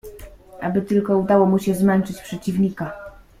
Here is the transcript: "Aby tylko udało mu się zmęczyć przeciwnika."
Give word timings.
"Aby 0.61 0.81
tylko 0.81 1.17
udało 1.17 1.45
mu 1.45 1.59
się 1.59 1.75
zmęczyć 1.75 2.21
przeciwnika." 2.21 2.91